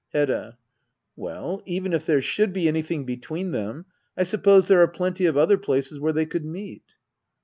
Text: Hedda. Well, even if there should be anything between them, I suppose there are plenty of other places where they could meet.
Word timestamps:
Hedda. 0.13 0.57
Well, 1.15 1.61
even 1.67 1.93
if 1.93 2.07
there 2.07 2.23
should 2.23 2.53
be 2.53 2.67
anything 2.67 3.05
between 3.05 3.51
them, 3.51 3.85
I 4.17 4.23
suppose 4.23 4.67
there 4.67 4.81
are 4.81 4.87
plenty 4.87 5.27
of 5.27 5.37
other 5.37 5.59
places 5.59 5.99
where 5.99 6.09
they 6.11 6.25
could 6.25 6.43
meet. 6.43 6.95